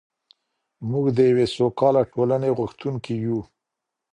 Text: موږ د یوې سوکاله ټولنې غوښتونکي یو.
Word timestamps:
موږ 0.89 1.05
د 1.17 1.19
یوې 1.29 1.45
سوکاله 1.55 2.01
ټولنې 2.13 2.49
غوښتونکي 2.57 3.13
یو. 3.25 3.37